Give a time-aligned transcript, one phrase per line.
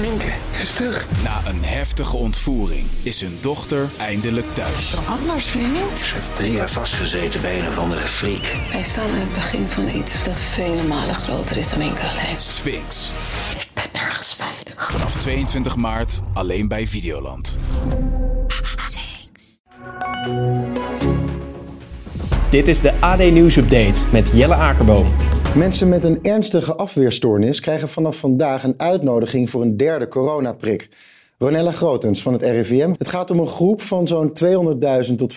[0.00, 1.06] Minke is terug.
[1.22, 4.94] Na een heftige ontvoering is hun dochter eindelijk thuis.
[5.08, 5.98] Anders, vriend.
[5.98, 8.56] Ze heeft drie jaar vastgezeten bij een of andere freak.
[8.70, 12.40] Wij staan aan het begin van iets dat vele malen groter is dan Minke alleen.
[12.40, 13.10] Sphinx.
[13.58, 14.90] Ik ben nergens veilig.
[14.90, 17.56] Vanaf 22 maart alleen bij Videoland.
[22.50, 25.37] Dit is de AD Nieuws Update met Jelle Akerboom.
[25.58, 30.88] Mensen met een ernstige afweerstoornis krijgen vanaf vandaag een uitnodiging voor een derde coronaprik.
[31.38, 32.94] Ronella Grotens van het RIVM.
[32.98, 34.32] Het gaat om een groep van zo'n
[35.08, 35.36] 200.000 tot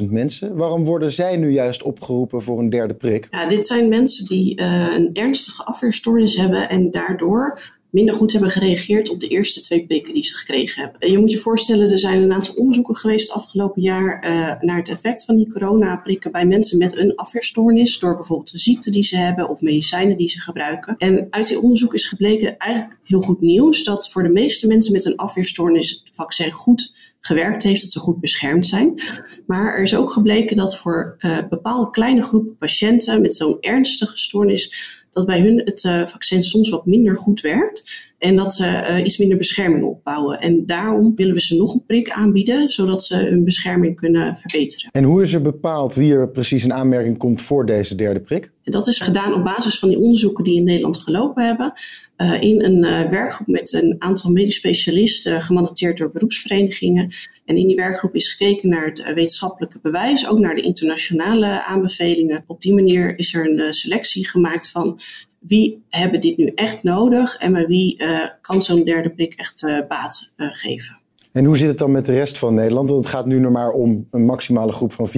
[0.00, 0.56] 400.000 mensen.
[0.56, 3.28] Waarom worden zij nu juist opgeroepen voor een derde prik?
[3.30, 4.66] Ja, dit zijn mensen die uh,
[4.96, 7.60] een ernstige afweerstoornis hebben en daardoor
[7.92, 11.10] minder goed hebben gereageerd op de eerste twee prikken die ze gekregen hebben.
[11.10, 14.88] Je moet je voorstellen, er zijn een aantal onderzoeken geweest afgelopen jaar uh, naar het
[14.88, 19.16] effect van die coronaprikken bij mensen met een afweerstoornis, door bijvoorbeeld de ziekte die ze
[19.16, 20.94] hebben of medicijnen die ze gebruiken.
[20.98, 24.92] En uit die onderzoek is gebleken eigenlijk heel goed nieuws dat voor de meeste mensen
[24.92, 29.02] met een afweerstoornis het vaccin goed gewerkt heeft, dat ze goed beschermd zijn.
[29.46, 34.18] Maar er is ook gebleken dat voor uh, bepaalde kleine groepen patiënten met zo'n ernstige
[34.18, 38.64] stoornis dat bij hun het uh, vaccin soms wat minder goed werkt en dat ze
[38.64, 40.40] uh, iets minder bescherming opbouwen.
[40.40, 44.90] En daarom willen we ze nog een prik aanbieden, zodat ze hun bescherming kunnen verbeteren.
[44.92, 48.50] En hoe is er bepaald wie er precies in aanmerking komt voor deze derde prik?
[48.64, 51.72] Dat is gedaan op basis van die onderzoeken die in Nederland gelopen hebben.
[52.16, 57.14] Uh, in een uh, werkgroep met een aantal medisch specialisten, gemandateerd door beroepsverenigingen.
[57.44, 62.44] En in die werkgroep is gekeken naar het wetenschappelijke bewijs, ook naar de internationale aanbevelingen.
[62.46, 65.00] Op die manier is er een selectie gemaakt van
[65.46, 69.62] wie hebben dit nu echt nodig en bij wie uh, kan zo'n derde prik echt
[69.62, 71.00] uh, baat uh, geven.
[71.32, 72.90] En hoe zit het dan met de rest van Nederland?
[72.90, 75.08] Want het gaat nu nog maar om een maximale groep van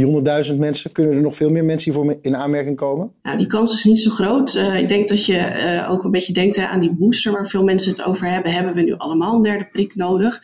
[0.50, 0.92] 400.000 mensen.
[0.92, 3.12] Kunnen er nog veel meer mensen hiervoor in aanmerking komen?
[3.22, 4.55] Nou, die kans is niet zo groot.
[4.55, 7.91] ik denk dat je ook een beetje denkt hè, aan die booster waar veel mensen
[7.91, 8.52] het over hebben.
[8.52, 10.41] Hebben we nu allemaal een derde prik nodig?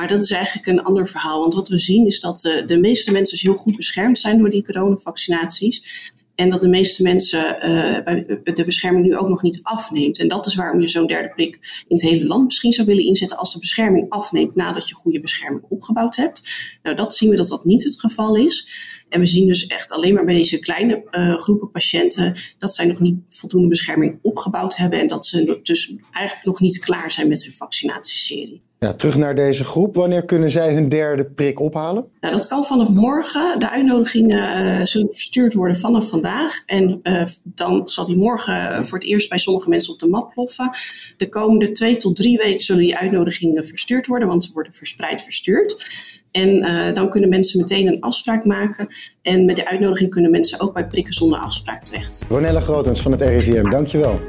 [0.00, 1.40] Maar dat is eigenlijk een ander verhaal.
[1.40, 4.38] Want wat we zien is dat de, de meeste mensen dus heel goed beschermd zijn
[4.38, 6.12] door die coronavaccinaties.
[6.40, 10.18] En dat de meeste mensen uh, de bescherming nu ook nog niet afneemt.
[10.18, 13.04] En dat is waarom je zo'n derde prik in het hele land misschien zou willen
[13.04, 16.48] inzetten als de bescherming afneemt nadat je goede bescherming opgebouwd hebt.
[16.82, 18.68] Nou, dat zien we dat dat niet het geval is.
[19.08, 22.86] En we zien dus echt alleen maar bij deze kleine uh, groepen patiënten dat zij
[22.86, 27.28] nog niet voldoende bescherming opgebouwd hebben en dat ze dus eigenlijk nog niet klaar zijn
[27.28, 28.62] met hun vaccinatieserie.
[28.84, 29.94] Ja, terug naar deze groep.
[29.94, 32.04] Wanneer kunnen zij hun derde prik ophalen?
[32.20, 33.58] Nou, dat kan vanaf morgen.
[33.58, 36.62] De uitnodigingen uh, zullen verstuurd worden vanaf vandaag.
[36.66, 40.30] En uh, dan zal die morgen voor het eerst bij sommige mensen op de mat
[40.34, 40.70] ploffen.
[41.16, 45.22] De komende twee tot drie weken zullen die uitnodigingen verstuurd worden, want ze worden verspreid
[45.22, 45.86] verstuurd.
[46.30, 48.86] En uh, dan kunnen mensen meteen een afspraak maken.
[49.22, 52.26] En met de uitnodiging kunnen mensen ook bij prikken zonder afspraak terecht.
[52.28, 54.20] Ronella Grotens van het RIVM, dankjewel.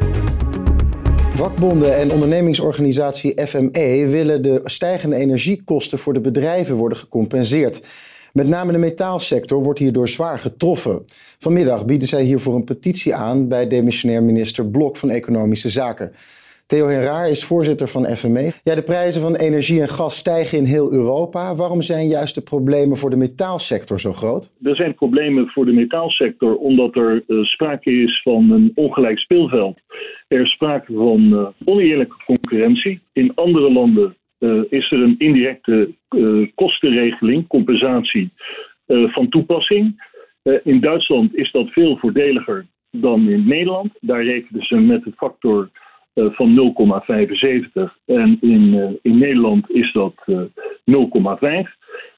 [1.33, 7.81] Vakbonden en ondernemingsorganisatie FME willen de stijgende energiekosten voor de bedrijven worden gecompenseerd.
[8.33, 11.05] Met name de metaalsector wordt hierdoor zwaar getroffen.
[11.39, 16.11] Vanmiddag bieden zij hiervoor een petitie aan bij demissionair minister Blok van Economische Zaken.
[16.71, 18.51] Theo Henraar is voorzitter van FME.
[18.63, 21.55] Ja, de prijzen van energie en gas stijgen in heel Europa.
[21.55, 24.53] Waarom zijn juist de problemen voor de metaalsector zo groot?
[24.63, 29.79] Er zijn problemen voor de metaalsector omdat er uh, sprake is van een ongelijk speelveld.
[30.27, 32.99] Er is sprake van uh, oneerlijke concurrentie.
[33.13, 35.89] In andere landen uh, is er een indirecte
[36.55, 38.29] kostenregeling, compensatie
[38.87, 40.03] van toepassing.
[40.63, 43.91] in Duitsland is dat veel voordeliger dan in Nederland.
[43.99, 45.69] Daar rekenen ze met de factor
[46.13, 47.95] van 0,75.
[48.05, 50.41] En in, uh, in Nederland is dat uh,
[51.63, 51.69] 0,5.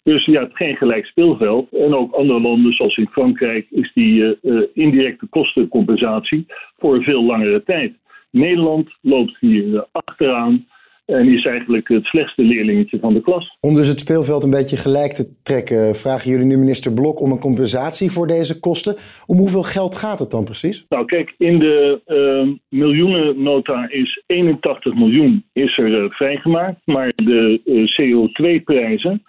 [0.04, 1.74] Dus ja, het geen gelijk speelveld.
[1.74, 4.38] En ook andere landen, zoals in Frankrijk, is die
[4.74, 6.46] indirecte kostencompensatie
[6.78, 7.94] voor een veel langere tijd.
[8.32, 10.68] Nederland loopt hier achteraan.
[11.06, 13.58] En is eigenlijk het slechtste leerlingetje van de klas.
[13.60, 17.32] Om dus het speelveld een beetje gelijk te trekken, vragen jullie nu minister Blok om
[17.32, 18.96] een compensatie voor deze kosten.
[19.26, 20.86] Om hoeveel geld gaat het dan precies?
[20.90, 26.82] Nou, kijk, in de uh, miljoenennota is 81 miljoen is er uh, vrijgemaakt.
[26.86, 29.24] Maar de uh, CO2-prijzen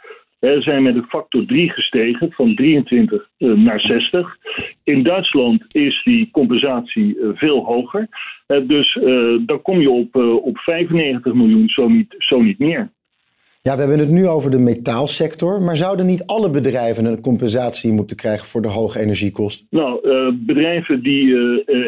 [0.59, 4.37] zijn met een factor 3 gestegen, van 23 uh, naar 60.
[4.83, 8.09] In Duitsland is die compensatie veel hoger.
[8.61, 8.99] Uh, dus
[9.47, 12.93] dan kom je op, op 95 miljoen, zo niet, zo niet meer.
[13.63, 17.93] Ja, we hebben het nu over de metaalsector, maar zouden niet alle bedrijven een compensatie
[17.93, 19.67] moeten krijgen voor de hoge energiekosten?
[19.71, 20.01] Nou,
[20.47, 21.35] bedrijven die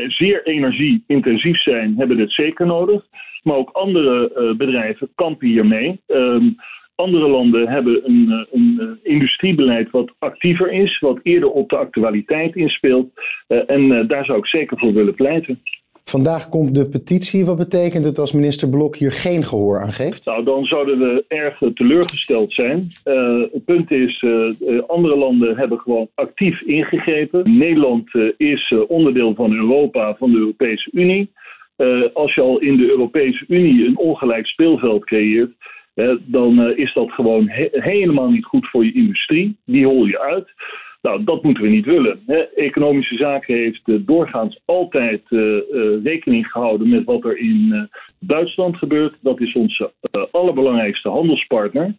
[0.09, 3.07] zeer energie-intensief zijn, hebben het zeker nodig.
[3.43, 6.01] Maar ook andere bedrijven kampen hiermee.
[6.07, 6.49] Ehm,
[6.97, 11.77] andere landen hebben een, eh, een, eh, industriebeleid wat actiever is, wat eerder op de
[11.77, 13.11] actualiteit inspeelt.
[13.49, 15.63] Uh, en uh, daar zou ik zeker voor willen pleiten.
[16.11, 17.45] Vandaag komt de petitie.
[17.45, 20.25] Wat betekent het als minister Blok hier geen gehoor aan geeft?
[20.25, 22.89] Nou, dan zouden we erg teleurgesteld zijn.
[23.05, 27.59] Uh, het punt is, uh, andere landen hebben gewoon actief ingegrepen.
[27.59, 31.31] Nederland uh, is onderdeel van Europa, van de Europese Unie.
[32.13, 35.53] als je al in de Europese Unie een ongelijk speelveld creëert,
[36.25, 39.57] dan is dat gewoon he helemaal niet goed voor je industrie.
[39.65, 40.49] Die hol je uit.
[41.03, 42.23] Nou, dat moeten we niet willen.
[42.27, 42.37] Hè.
[42.55, 47.89] Economische zaken heeft uh, doorgaans altijd uh, uh, rekening gehouden met wat er in
[48.19, 49.15] Duitsland gebeurt.
[49.21, 49.93] Dat is onze
[50.31, 51.95] allerbelangrijkste handelspartner.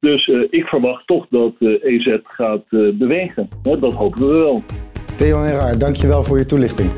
[0.00, 3.48] Dus ik verwacht toch dat EZ gaat bewegen.
[3.62, 4.62] Hè, dat hopen we wel.
[5.16, 6.90] Theo Henraar, dankjewel voor je toelichting.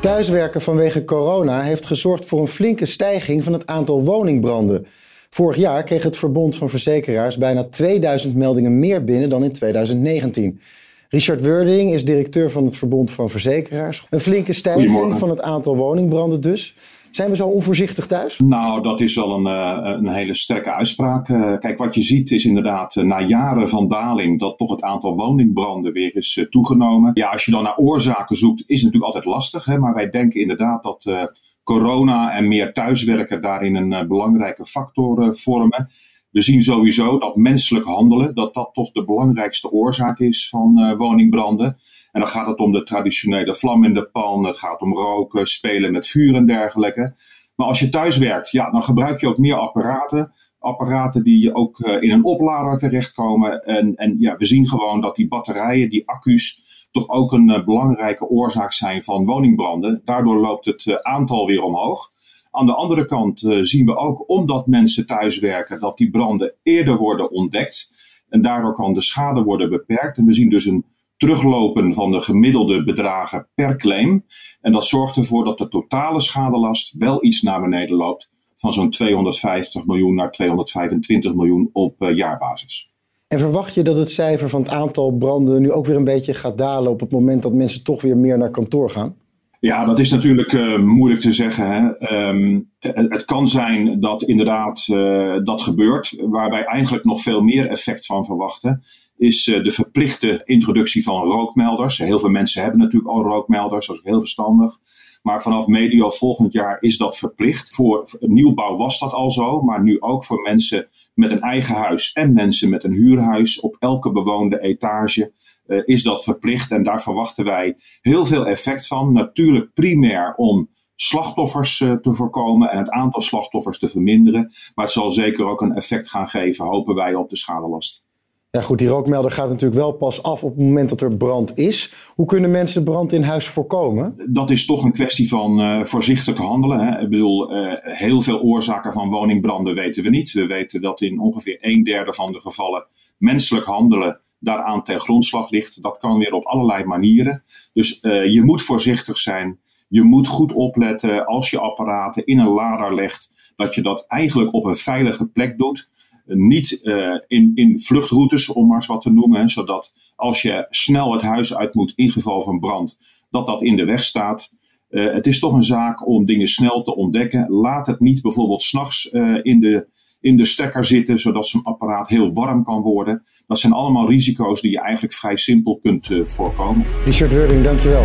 [0.00, 4.86] Thuiswerken vanwege corona heeft gezorgd voor een flinke stijging van het aantal woningbranden.
[5.30, 10.60] Vorig jaar kreeg het Verbond van Verzekeraars bijna 2000 meldingen meer binnen dan in 2019.
[11.08, 14.06] Richard Wording is directeur van het Verbond van Verzekeraars.
[14.10, 16.74] Een flinke stijging van het aantal woningbranden dus.
[17.10, 18.38] Zijn we zo onvoorzichtig thuis?
[18.38, 21.28] Nou, dat is wel een, eh, een hele sterke uitspraak.
[21.28, 24.82] Eh, kijk, wat je ziet is inderdaad eh, na jaren van daling dat toch het
[24.82, 27.10] aantal woningbranden weer is toegenomen.
[27.14, 29.64] Ja, als je dan naar oorzaken zoekt, is het natuurlijk altijd lastig.
[29.64, 29.78] Hè?
[29.78, 31.30] Maar wij denken inderdaad dat
[31.70, 35.88] corona en meer thuiswerken daarin een uh, belangrijke factor uh, vormen.
[36.30, 40.96] We zien sowieso dat menselijk handelen, dat dat toch de belangrijkste oorzaak is van uh,
[40.96, 41.76] woningbranden.
[42.12, 45.46] En dan gaat het om de traditionele vlam in de pan, het gaat om roken,
[45.46, 47.14] spelen met vuur en dergelijke.
[47.56, 50.32] Maar als je thuis werkt, ja, dan gebruik je ook meer apparaten.
[50.58, 53.60] Apparaten die ook in een oplader terechtkomen.
[53.62, 57.64] En, en ja, we zien gewoon dat die batterijen, die accu's, toch ook een uh,
[57.64, 60.02] belangrijke oorzaak zijn van woningbranden.
[60.04, 62.10] Daardoor loopt het uh, aantal weer omhoog.
[62.50, 66.96] Aan de andere kant uh, zien we ook, omdat mensen thuiswerken, dat die branden eerder
[66.96, 67.98] worden ontdekt.
[68.28, 70.18] En daardoor kan de schade worden beperkt.
[70.18, 70.84] En we zien dus een
[71.16, 74.24] teruglopen van de gemiddelde bedragen per claim.
[74.60, 78.30] En dat zorgt ervoor dat de totale schadelast wel iets naar beneden loopt.
[78.56, 82.89] Van zo'n 250 miljoen naar 225 miljoen op jaarbasis.
[83.32, 86.34] En verwacht je dat het cijfer van het aantal branden nu ook weer een beetje
[86.34, 89.16] gaat dalen op het moment dat mensen toch weer meer naar kantoor gaan?
[89.60, 91.66] Ja, dat is natuurlijk uh, moeilijk te zeggen.
[91.72, 92.14] Hè.
[92.28, 96.16] Um, het, kan zijn dat inderdaad uh, dat gebeurt.
[96.20, 98.82] Waar wij eigenlijk nog veel meer effect van verwachten,
[99.20, 101.98] is uh, de verplichte introductie van rookmelders.
[101.98, 104.78] Heel veel mensen hebben natuurlijk al rookmelders, dat is heel verstandig.
[105.22, 107.74] Maar vanaf medio volgend jaar is dat verplicht.
[107.74, 112.12] Voor nieuwbouw was dat al zo, maar nu ook voor mensen met een eigen huis
[112.12, 113.60] en mensen met een huurhuis.
[113.60, 115.32] Op elke bewoonde etage
[115.66, 119.12] uh, is dat verplicht en daar verwachten wij heel veel effect van.
[119.12, 124.52] Natuurlijk primair om slachtoffers uh, te voorkomen en het aantal slachtoffers te verminderen.
[124.74, 128.08] Maar het zal zeker ook een effect gaan geven, hopen wij, op de schadelast.
[128.52, 131.58] Ja goed, die rookmelder gaat natuurlijk wel pas af op het moment dat er brand
[131.58, 131.94] is.
[132.14, 134.14] Hoe kunnen mensen brand in huis voorkomen?
[134.28, 136.86] Dat is toch een kwestie van uh, voorzichtig handelen.
[136.86, 137.00] Hè.
[137.00, 140.32] Ik bedoel, uh, heel veel oorzaken van woningbranden weten we niet.
[140.32, 142.86] We weten dat in ongeveer een derde van de gevallen
[143.18, 145.82] menselijk handelen daaraan ten grondslag ligt.
[145.82, 147.42] Dat kan weer op allerlei manieren.
[147.72, 149.58] Dus uh, je moet voorzichtig zijn.
[149.92, 154.54] Je moet goed opletten als je apparaten in een lader legt, dat je dat eigenlijk
[154.54, 155.88] op een veilige plek doet
[156.24, 159.48] niet uh, in, in vluchtroutes, om maar eens wat te noemen.
[159.48, 162.98] Zodat als je snel het huis uit moet in geval van brand,
[163.30, 164.52] dat dat in de weg staat.
[164.90, 167.50] Uh, het is toch een zaak om dingen snel te ontdekken.
[167.50, 169.88] Laat het niet bijvoorbeeld s'nachts uh, in, de,
[170.20, 173.22] in de stekker zitten, zodat zo'n apparaat heel warm kan worden.
[173.46, 176.86] Dat zijn allemaal risico's die je eigenlijk vrij simpel kunt voorkomen.
[177.04, 178.04] Richard Wording, dankjewel.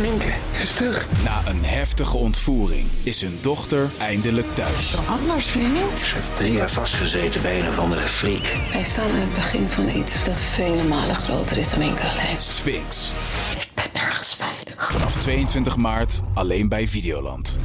[0.00, 1.06] Minke is terug.
[1.24, 4.90] Na een heftige ontvoering is hun dochter eindelijk thuis.
[4.90, 6.00] Zo anders, vriend.
[6.00, 8.56] Ze heeft drie jaar vastgezeten bij een of andere freak.
[8.72, 12.40] Wij staan aan het begin van iets dat vele malen groter is dan Minke alleen.
[12.40, 13.10] Sphinx.
[13.60, 14.92] Ik ben nergens veilig.
[14.92, 17.56] Vanaf 22 maart alleen bij Videoland.